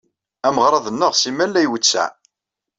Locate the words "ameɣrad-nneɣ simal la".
0.47-1.61